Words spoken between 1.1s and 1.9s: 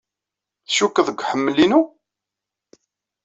uḥemmel inu?